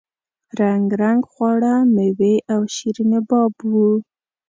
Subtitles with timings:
[0.61, 3.89] رنګ رنګ خواړه میوې او شیریني باب وو.